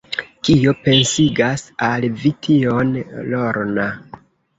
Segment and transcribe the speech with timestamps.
[0.47, 2.95] Kio pensigas al vi tion,
[3.35, 3.87] Lorna?